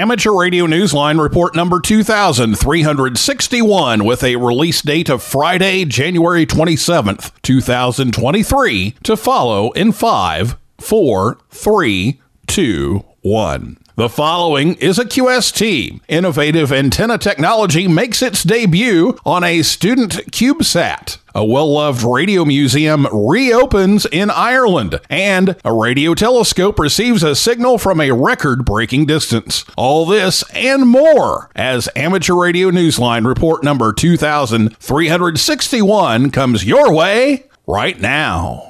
[0.00, 8.94] Amateur Radio Newsline report number 2361 with a release date of Friday, January 27th, 2023
[9.02, 13.76] to follow in 5, 4, 3, 2, 1.
[14.00, 16.00] The following is a QST.
[16.08, 21.18] Innovative antenna technology makes its debut on a student CubeSat.
[21.34, 27.76] A well loved radio museum reopens in Ireland, and a radio telescope receives a signal
[27.76, 29.66] from a record breaking distance.
[29.76, 38.00] All this and more as Amateur Radio Newsline report number 2361 comes your way right
[38.00, 38.69] now.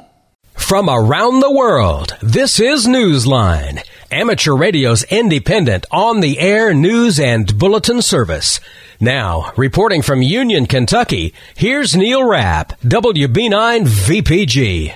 [0.70, 7.58] From around the world, this is Newsline amateur radio's independent on the air news and
[7.58, 8.60] bulletin service.
[9.00, 14.94] Now, reporting from Union, Kentucky, here's Neil Rapp, WB9 VPG.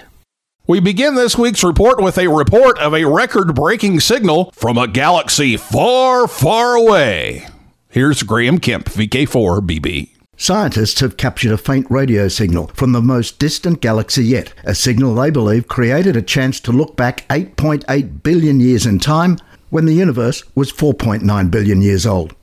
[0.69, 4.87] We begin this week's report with a report of a record breaking signal from a
[4.87, 7.49] galaxy far, far away.
[7.89, 10.14] Here's Graham Kemp, VK4BB.
[10.37, 15.15] Scientists have captured a faint radio signal from the most distant galaxy yet, a signal
[15.15, 19.39] they believe created a chance to look back 8.8 billion years in time
[19.71, 22.35] when the universe was 4.9 billion years old.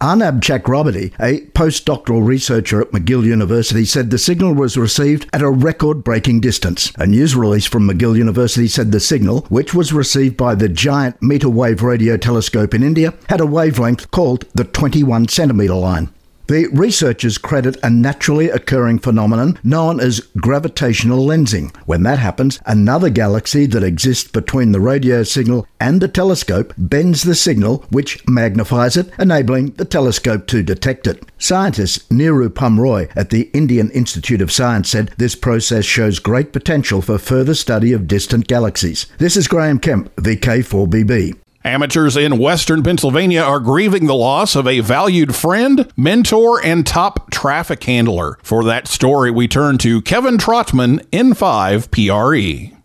[0.00, 5.50] Arnab Chakraborty, a postdoctoral researcher at McGill University, said the signal was received at a
[5.50, 6.92] record breaking distance.
[6.96, 11.20] A news release from McGill University said the signal, which was received by the giant
[11.20, 16.10] meter wave radio telescope in India, had a wavelength called the 21 centimetre line.
[16.48, 21.76] The researchers credit a naturally occurring phenomenon known as gravitational lensing.
[21.84, 27.22] When that happens, another galaxy that exists between the radio signal and the telescope bends
[27.22, 31.22] the signal, which magnifies it, enabling the telescope to detect it.
[31.36, 37.02] Scientist Nirupam Roy at the Indian Institute of Science said this process shows great potential
[37.02, 39.04] for further study of distant galaxies.
[39.18, 41.36] This is Graham Kemp, VK4BB.
[41.64, 47.30] Amateurs in western Pennsylvania are grieving the loss of a valued friend, mentor, and top
[47.30, 48.38] traffic handler.
[48.42, 52.76] For that story, we turn to Kevin Trotman, N5 PRE.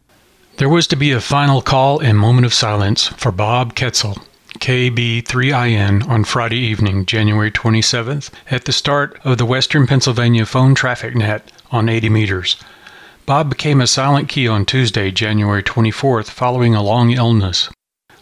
[0.57, 4.23] There was to be a final call and moment of silence for Bob Ketzel,
[4.59, 11.15] KB3IN, on Friday evening, January 27th, at the start of the Western Pennsylvania phone traffic
[11.15, 12.57] net on 80 meters.
[13.25, 17.69] Bob became a silent key on Tuesday, January 24th, following a long illness.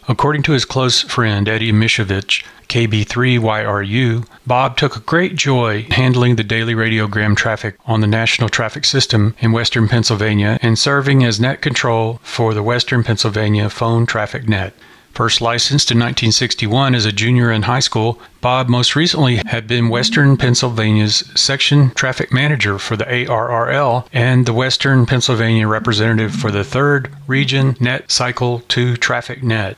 [0.08, 6.74] According to his close friend Eddie Mishovich, KB3YRU, Bob took great joy handling the daily
[6.74, 12.18] radiogram traffic on the national traffic system in western Pennsylvania and serving as net control
[12.24, 14.74] for the western Pennsylvania phone traffic net.
[15.14, 19.88] First licensed in 1961 as a junior in high school, Bob most recently had been
[19.88, 26.64] Western Pennsylvania's section traffic manager for the ARRL and the Western Pennsylvania representative for the
[26.64, 29.76] 3rd Region Net Cycle 2 Traffic Net.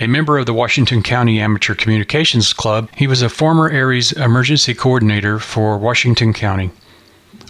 [0.00, 4.72] A member of the Washington County Amateur Communications Club, he was a former ARES emergency
[4.72, 6.70] coordinator for Washington County.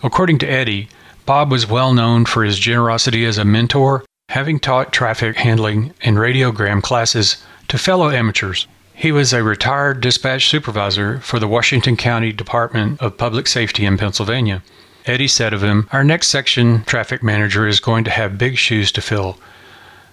[0.02, 0.88] According to Eddie,
[1.26, 6.16] Bob was well known for his generosity as a mentor, having taught traffic handling and
[6.16, 7.36] radiogram classes
[7.68, 8.66] to fellow amateurs.
[8.94, 13.98] He was a retired dispatch supervisor for the Washington County Department of Public Safety in
[13.98, 14.62] Pennsylvania.
[15.04, 18.90] Eddie said of him, Our next section traffic manager is going to have big shoes
[18.92, 19.38] to fill.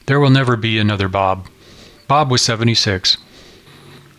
[0.08, 1.48] There will never be another Bob.
[2.08, 3.18] Bob was 76.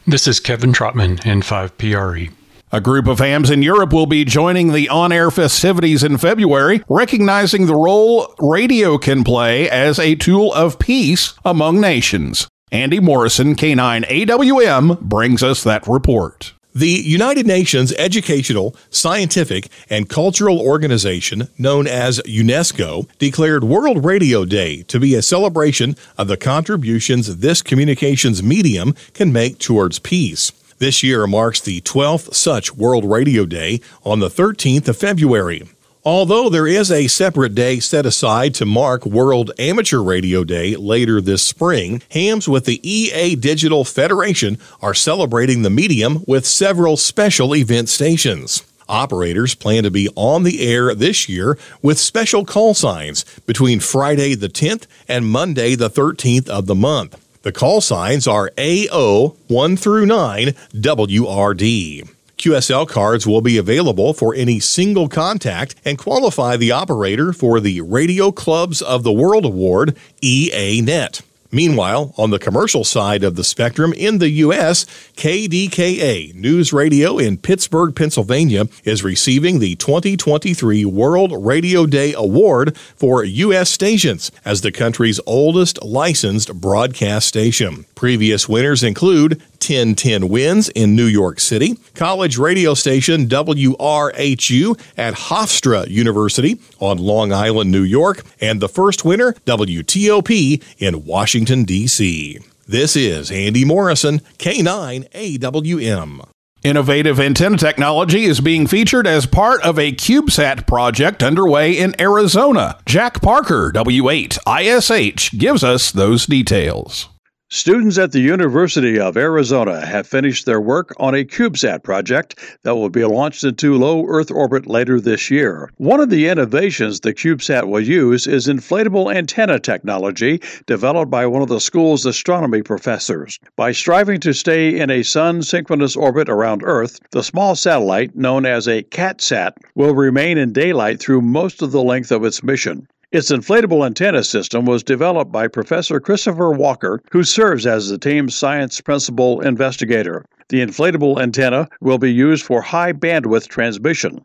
[0.07, 2.33] This is Kevin Trotman, N5PRE.
[2.73, 6.83] A group of hams in Europe will be joining the on air festivities in February,
[6.89, 12.49] recognizing the role radio can play as a tool of peace among nations.
[12.73, 16.55] Andy Morrison, K9AWM, brings us that report.
[16.77, 24.83] The United Nations Educational, Scientific, and Cultural Organization, known as UNESCO, declared World Radio Day
[24.83, 30.53] to be a celebration of the contributions this communications medium can make towards peace.
[30.77, 35.67] This year marks the 12th such World Radio Day on the 13th of February.
[36.07, 41.21] Although there is a separate day set aside to mark World Amateur Radio Day later
[41.21, 47.57] this spring, hams with the EA Digital Federation are celebrating the medium with several special
[47.57, 48.63] event stations.
[48.89, 54.37] Operators plan to be on the air this year with special call signs between Friday
[54.37, 57.21] the 10th and Monday the 13th of the month.
[57.43, 62.16] The call signs are AO 1 through 9 WRD.
[62.39, 67.81] QSL cards will be available for any single contact and qualify the operator for the
[67.81, 71.23] Radio Clubs of the World Award, EA Net.
[71.51, 74.85] Meanwhile, on the commercial side of the spectrum in the U.S.,
[75.17, 83.25] KDKA News Radio in Pittsburgh, Pennsylvania is receiving the 2023 World Radio Day Award for
[83.25, 83.71] U.S.
[83.71, 87.87] stations as the country's oldest licensed broadcast station.
[87.95, 95.89] Previous winners include 1010 WINS in New York City, college radio station WRHU at Hofstra
[95.89, 102.39] University on Long Island, New York, and the first winner, WTOP in Washington, D.C.
[102.69, 106.29] This is Andy Morrison, K9AWM.
[106.63, 112.79] Innovative antenna technology is being featured as part of a CubeSat project underway in Arizona.
[112.87, 117.09] Jack Parker, W8ISH, gives us those details.
[117.49, 122.35] Students at the University of Arizona have finished their work on a CubeSat project
[122.65, 125.71] that will be launched into low Earth orbit later this year.
[125.77, 131.41] One of the innovations the CubeSat will use is inflatable antenna technology developed by one
[131.41, 133.39] of the school's astronomy professors.
[133.55, 138.45] By striving to stay in a sun synchronous orbit around Earth, the small satellite, known
[138.45, 142.89] as a CatSat, will remain in daylight through most of the length of its mission.
[143.13, 148.35] Its inflatable antenna system was developed by Professor Christopher Walker, who serves as the team's
[148.35, 150.25] science principal investigator.
[150.49, 154.25] The inflatable antenna will be used for high bandwidth transmission.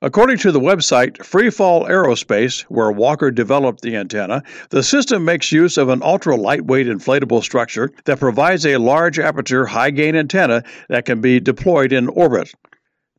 [0.00, 5.76] According to the website Freefall Aerospace, where Walker developed the antenna, the system makes use
[5.76, 11.04] of an ultra lightweight inflatable structure that provides a large aperture high gain antenna that
[11.04, 12.52] can be deployed in orbit.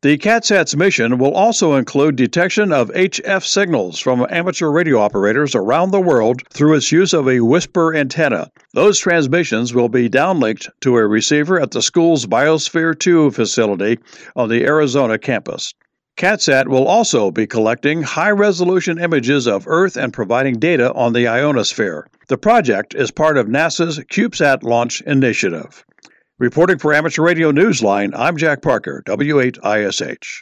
[0.03, 5.91] The CatSat's mission will also include detection of HF signals from amateur radio operators around
[5.91, 8.51] the world through its use of a WSPR antenna.
[8.73, 13.97] Those transmissions will be downlinked to a receiver at the school's Biosphere 2 facility
[14.35, 15.73] on the Arizona campus.
[16.17, 21.29] CatSat will also be collecting high resolution images of Earth and providing data on the
[21.29, 22.07] ionosphere.
[22.27, 25.85] The project is part of NASA's CubeSat launch initiative.
[26.43, 30.41] Reporting for Amateur Radio Newsline, I'm Jack Parker, W8ISH.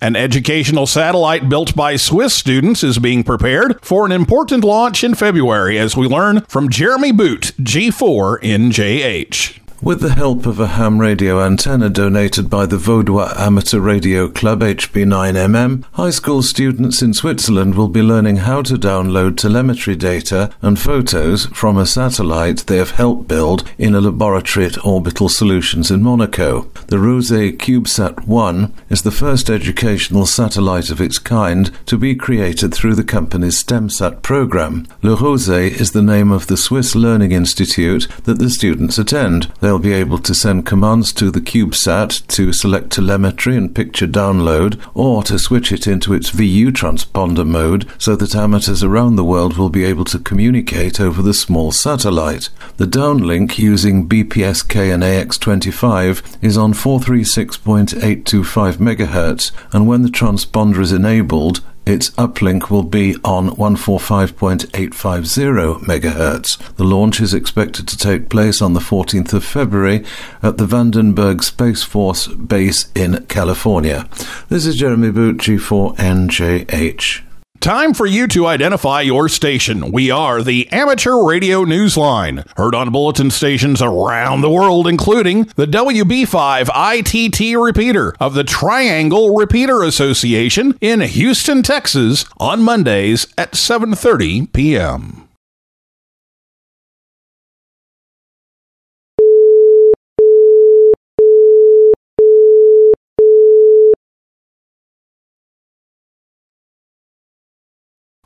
[0.00, 5.16] An educational satellite built by Swiss students is being prepared for an important launch in
[5.16, 9.59] February as we learn from Jeremy Boot, G4NJH.
[9.82, 14.60] With the help of a ham radio antenna donated by the Vaudois Amateur Radio Club
[14.60, 20.78] HB9MM, high school students in Switzerland will be learning how to download telemetry data and
[20.78, 26.02] photos from a satellite they have helped build in a laboratory at Orbital Solutions in
[26.02, 26.70] Monaco.
[26.88, 32.74] The Rose CubeSat 1 is the first educational satellite of its kind to be created
[32.74, 34.86] through the company's STEMSAT program.
[35.00, 39.50] Le Rosey is the name of the Swiss Learning Institute that the students attend.
[39.70, 44.80] They'll be able to send commands to the CubeSat to select telemetry and picture download,
[44.94, 49.56] or to switch it into its VU transponder mode so that amateurs around the world
[49.56, 52.48] will be able to communicate over the small satellite.
[52.78, 60.90] The downlink using BPSK and AX25 is on 436.825 MHz, and when the transponder is
[60.90, 61.60] enabled,
[61.90, 66.76] its uplink will be on 145.850 MHz.
[66.76, 70.04] The launch is expected to take place on the 14th of February
[70.42, 74.08] at the Vandenberg Space Force Base in California.
[74.48, 77.22] This is Jeremy Boot for NJH.
[77.60, 79.92] Time for you to identify your station.
[79.92, 85.66] We are the Amateur Radio Newsline, heard on bulletin stations around the world, including the
[85.66, 94.50] WB5 ITT repeater of the Triangle Repeater Association in Houston, Texas, on Mondays at 7:30
[94.54, 95.28] p.m.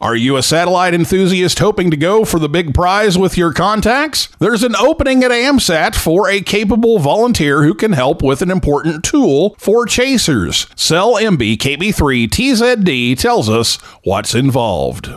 [0.05, 4.29] Are you a satellite enthusiast hoping to go for the big prize with your contacts?
[4.39, 9.03] There's an opening at AMSAT for a capable volunteer who can help with an important
[9.03, 10.67] tool for chasers.
[10.77, 15.11] Sel Embee KB3 TZD tells us what's involved.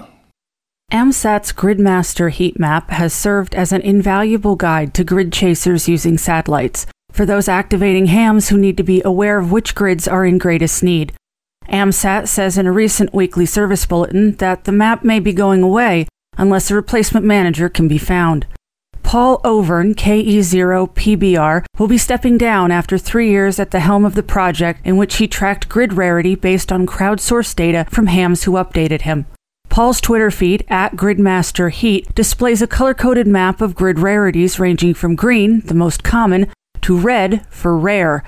[0.94, 6.86] AMSAT's Gridmaster heat map has served as an invaluable guide to grid chasers using satellites
[7.12, 10.82] for those activating hams who need to be aware of which grids are in greatest
[10.82, 11.12] need.
[11.70, 16.08] AMSAT says in a recent weekly service bulletin that the map may be going away
[16.38, 18.46] unless a replacement manager can be found.
[19.04, 24.22] Paul Overn, KE0PBR, will be stepping down after three years at the helm of the
[24.24, 29.04] project in which he tracked grid rarity based on crowdsourced data from hams who updated
[29.04, 29.26] him.
[29.70, 34.94] Paul's Twitter feed, at Gridmaster Heat, displays a color coded map of grid rarities ranging
[34.94, 38.26] from green, the most common, to red for rare,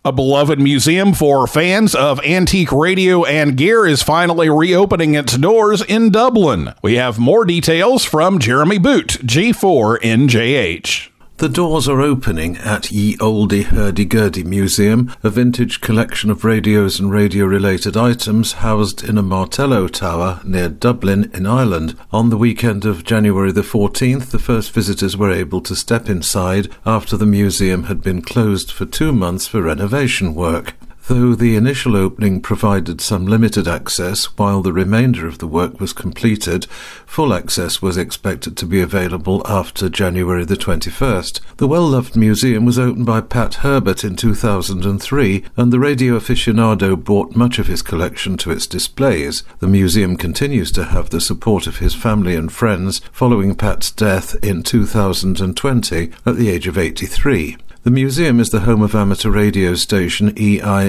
[0.05, 5.81] A beloved museum for fans of antique radio and gear is finally reopening its doors
[5.81, 6.75] in Dublin.
[6.83, 11.12] We have more details from Jeremy Boot, G4NJH.
[11.43, 17.01] The doors are opening at Ye Olde Hurdy Gurdy Museum, a vintage collection of radios
[17.01, 21.99] and radio related items housed in a Martello Tower near Dublin in Ireland.
[22.13, 26.69] On the weekend of January the 14th, the first visitors were able to step inside
[26.87, 30.75] after the museum had been closed for two months for renovation work.
[31.09, 35.93] Though the initial opening provided some limited access while the remainder of the work was
[35.93, 36.67] completed,
[37.07, 41.41] full access was expected to be available after January the 21st.
[41.57, 47.35] The well-loved museum was opened by Pat Herbert in 2003 and the radio aficionado brought
[47.35, 49.43] much of his collection to its displays.
[49.59, 54.37] The museum continues to have the support of his family and friends following Pat's death
[54.45, 57.57] in 2020 at the age of 83.
[57.85, 60.87] The museum is the home of amateur radio station EI0MAR,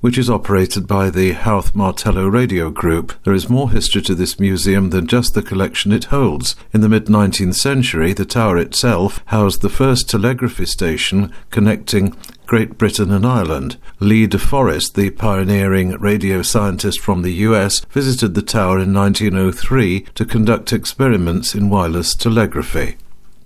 [0.00, 3.12] which is operated by the Howth Martello Radio Group.
[3.24, 6.56] There is more history to this museum than just the collection it holds.
[6.72, 12.78] In the mid 19th century, the tower itself housed the first telegraphy station connecting Great
[12.78, 13.76] Britain and Ireland.
[13.98, 20.06] Lee De Forest, the pioneering radio scientist from the US, visited the tower in 1903
[20.14, 22.96] to conduct experiments in wireless telegraphy.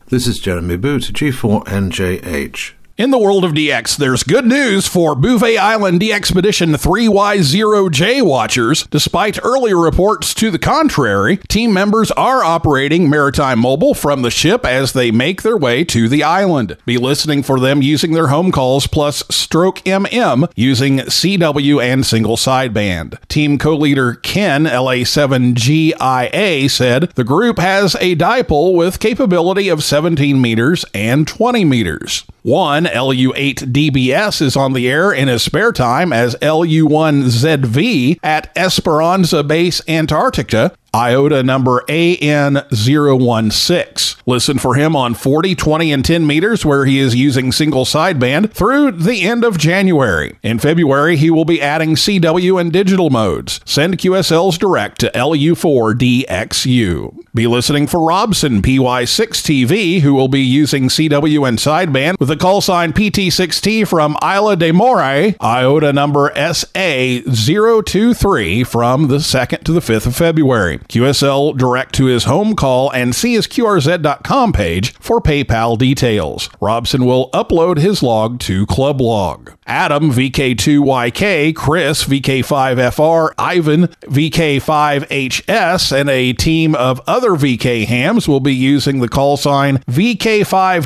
[0.08, 2.72] This is Jeremy Boot, G4NJH.
[2.96, 8.86] In the world of DX, there's good news for Bouvet Island DXpedition 3Y0J watchers.
[8.86, 14.64] Despite earlier reports to the contrary, team members are operating Maritime Mobile from the ship
[14.64, 16.76] as they make their way to the island.
[16.86, 22.36] Be listening for them using their home calls plus Stroke MM using CW and single
[22.36, 23.18] sideband.
[23.26, 30.84] Team co-leader Ken LA7GIA said the group has a dipole with capability of 17 meters
[30.94, 32.24] and 20 meters.
[32.44, 39.80] One LU8DBS is on the air in his spare time as LU1ZV at Esperanza Base
[39.88, 44.14] Antarctica IOTA number AN016.
[44.26, 48.52] Listen for him on 40, 20, and 10 meters where he is using single sideband
[48.52, 50.38] through the end of January.
[50.42, 53.60] In February, he will be adding CW and digital modes.
[53.66, 57.14] Send QSLs direct to LU4DXU.
[57.34, 62.60] Be listening for Robson PY6TV, who will be using CW and sideband with the call
[62.60, 70.06] sign PT6T from Isla de Moray, IOTA number SA023 from the 2nd to the 5th
[70.06, 70.78] of February.
[70.88, 76.50] QSL direct to his home call and see his QRZ.com page for PayPal details.
[76.60, 79.52] Robson will upload his log to Club Log.
[79.66, 88.54] Adam VK2YK, Chris VK5FR, Ivan VK5HS, and a team of other VK hams will be
[88.54, 90.80] using the call sign VK5TIL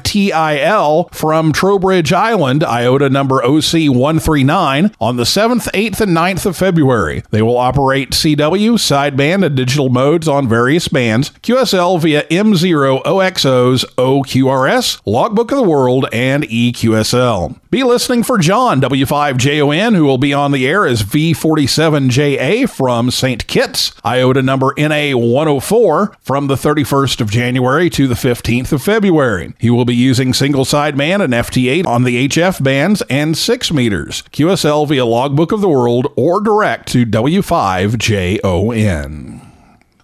[1.15, 7.23] from Troubridge Island, IOTA number OC139, on the 7th, 8th, and 9th of February.
[7.31, 13.85] They will operate CW, sideband, and digital modes on various bands, QSL via M0 OXOs,
[13.97, 17.59] OQRS, Logbook of the World, and EQSL.
[17.71, 23.47] Be listening for John W5JON, who will be on the air as V47JA from St.
[23.47, 29.53] Kitts, IOTA number NA104, from the 31st of January to the 15th of February.
[29.59, 34.23] He will be using single sideband and FT8 on the HF bands and 6 meters,
[34.33, 39.48] QSL via Logbook of the World or direct to W5JON.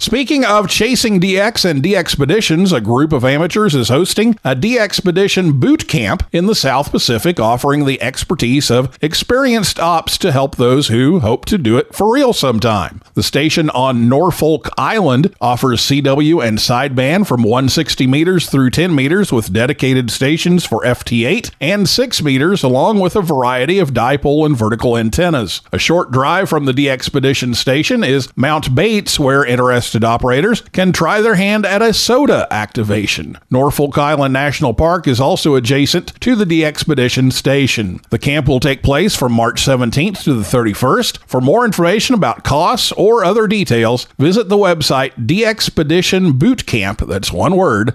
[0.04, 5.88] Speaking of chasing DX and DXpeditions, a group of amateurs is hosting a DXpedition boot
[5.88, 11.20] camp in the South Pacific, offering the expertise of experienced ops to help those who
[11.20, 13.00] hope to do it for real sometime.
[13.14, 19.32] The station on Norfolk Island offers CW and sideband from 160 meters through 10 meters
[19.32, 24.54] with dedicated stations for FT8 and 6 meters, along with a variety of dipole and
[24.54, 25.62] vertical antennas.
[25.72, 31.20] A short drive from the DXpedition station is Mount Bates, where interested operators can try
[31.20, 33.38] their hand at a SOTA activation.
[33.50, 38.00] Norfolk Island National Park is also adjacent to the DXpedition station.
[38.10, 41.18] The camp will take place from March 17th to the 31st.
[41.26, 47.56] For more information about costs or other details, visit the website DXpedition Bootcamp, that's one
[47.56, 47.94] word,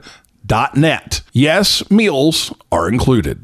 [0.75, 1.22] .net.
[1.34, 3.44] Yes, meals are included.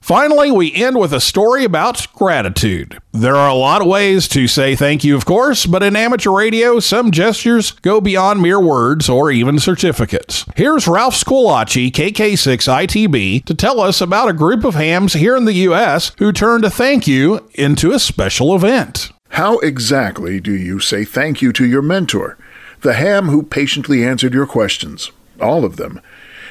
[0.00, 2.98] Finally, we end with a story about gratitude.
[3.12, 6.30] There are a lot of ways to say thank you, of course, but in amateur
[6.30, 10.46] radio, some gestures go beyond mere words or even certificates.
[10.56, 15.52] Here's Ralph Squillace, KK6ITB, to tell us about a group of hams here in the
[15.54, 16.12] U.S.
[16.18, 19.12] who turned a thank you into a special event.
[19.30, 22.36] How exactly do you say thank you to your mentor,
[22.80, 26.00] the ham who patiently answered your questions, all of them,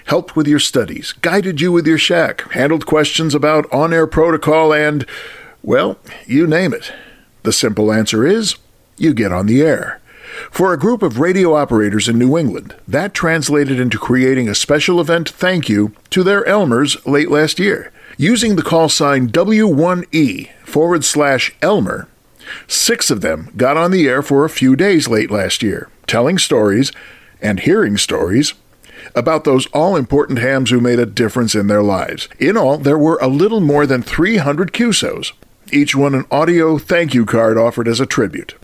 [0.10, 4.74] helped with your studies, guided you with your shack, handled questions about on air protocol,
[4.74, 5.06] and,
[5.62, 6.92] well, you name it?
[7.44, 8.56] The simple answer is
[8.98, 10.02] you get on the air.
[10.50, 15.00] For a group of radio operators in New England, that translated into creating a special
[15.00, 17.92] event thank you to their Elmers late last year.
[18.18, 22.08] Using the call sign W1E forward slash Elmer,
[22.68, 26.40] six of them got on the air for a few days late last year, telling
[26.40, 26.92] stories
[27.42, 28.56] and hearing stories
[29.16, 32.28] about those all important hams who made a difference in their lives.
[32.40, 35.32] In all, there were a little more than 300 QSOs,
[35.72, 38.56] each one an audio thank you card offered as a tribute.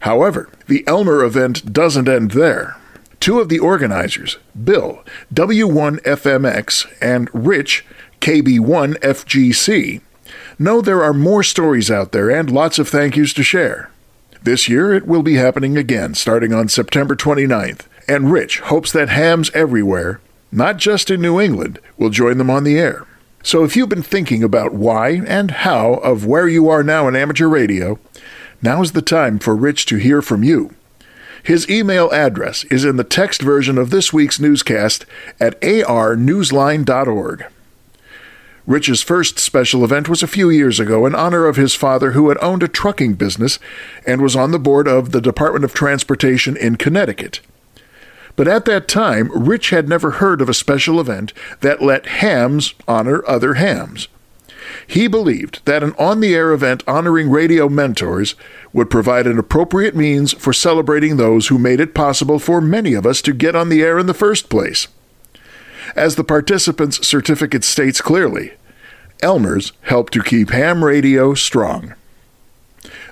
[0.00, 2.76] However, the Elmer event doesn't end there.
[3.20, 7.84] Two of the organizers, Bill, W1FMX, and Rich,
[8.20, 10.00] KB1FGC,
[10.58, 13.90] know there are more stories out there and lots of thank yous to share.
[14.42, 19.08] This year it will be happening again starting on September 29th, and Rich hopes that
[19.08, 23.06] hams everywhere, not just in New England, will join them on the air.
[23.42, 27.16] So if you've been thinking about why and how of where you are now in
[27.16, 27.98] amateur radio,
[28.60, 30.74] now is the time for Rich to hear from you.
[31.42, 35.04] His email address is in the text version of this week's newscast
[35.40, 37.46] at arnewsline.org.
[38.64, 42.28] Rich's first special event was a few years ago in honor of his father, who
[42.28, 43.58] had owned a trucking business
[44.06, 47.40] and was on the board of the Department of Transportation in Connecticut.
[48.36, 52.74] But at that time, Rich had never heard of a special event that let hams
[52.88, 54.08] honor other hams.
[54.86, 58.34] He believed that an on the air event honoring radio mentors
[58.72, 63.06] would provide an appropriate means for celebrating those who made it possible for many of
[63.06, 64.88] us to get on the air in the first place.
[65.94, 68.52] As the participant's certificate states clearly,
[69.20, 71.94] Elmer's help to keep ham radio strong.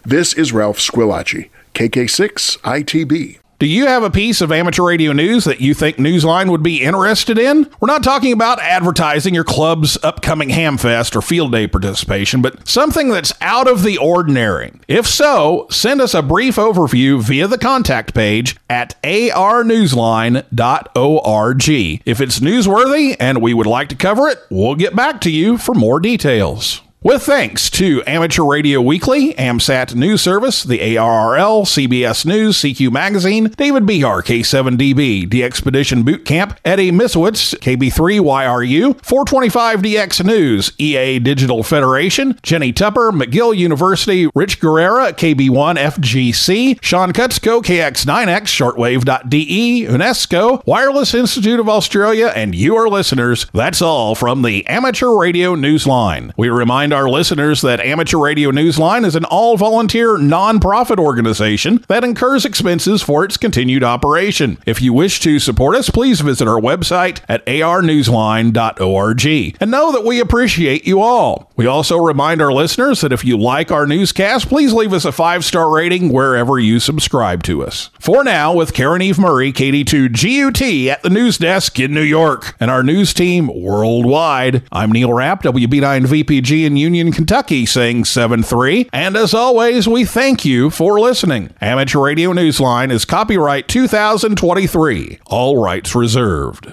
[0.04, 3.38] This is Ralph Squillace, KK6 ITB.
[3.60, 6.80] Do you have a piece of amateur radio news that you think Newsline would be
[6.80, 7.70] interested in?
[7.78, 13.10] We're not talking about advertising your club's upcoming Hamfest or field day participation, but something
[13.10, 14.72] that's out of the ordinary.
[14.88, 21.68] If so, send us a brief overview via the contact page at arnewsline.org.
[22.06, 25.58] If it's newsworthy and we would like to cover it, we'll get back to you
[25.58, 26.80] for more details.
[27.02, 33.44] With thanks to Amateur Radio Weekly, AMSAT News Service, the ARRL, CBS News, CQ Magazine,
[33.56, 42.38] David Behar, K7DB, The Expedition Boot Camp, Eddie Misowitz, KB3YRU, 425DX News, EA Digital Federation,
[42.42, 48.42] Jenny Tupper, McGill University, Rich Guerrera, KB1FGC, Sean Kutzko, KX9X,
[48.74, 53.46] Shortwave.de, UNESCO, Wireless Institute of Australia, and your listeners.
[53.54, 56.34] That's all from the Amateur Radio Newsline.
[56.36, 61.84] We remind remind our listeners that Amateur Radio Newsline is an all volunteer nonprofit organization
[61.88, 64.58] that incurs expenses for its continued operation.
[64.66, 70.04] If you wish to support us, please visit our website at arnewsline.org and know that
[70.04, 71.52] we appreciate you all.
[71.56, 75.12] We also remind our listeners that if you like our newscast, please leave us a
[75.12, 77.90] five star rating wherever you subscribe to us.
[78.00, 82.56] For now, with Caryn Eve Murray, KD2 GUT at the news desk in New York,
[82.58, 88.42] and our news team worldwide, I'm Neil Rapp, WB9 VPG in Union, Kentucky, saying 7
[88.42, 88.90] 3.
[88.92, 91.54] And as always, we thank you for listening.
[91.60, 96.72] Amateur Radio Newsline is copyright 2023, all rights reserved.